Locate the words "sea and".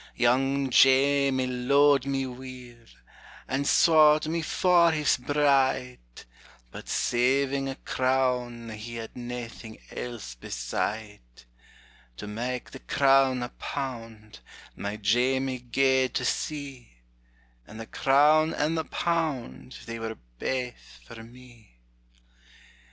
16.25-17.79